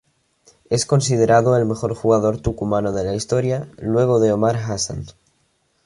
Es 0.71 0.87
considerado 0.87 1.55
el 1.55 1.67
mejor 1.67 1.93
jugador 1.93 2.41
tucumano 2.41 2.91
de 2.91 3.03
la 3.03 3.13
historia, 3.13 3.69
luego 3.77 4.19
de 4.19 4.31
Omar 4.31 4.55
Hasan. 4.55 5.05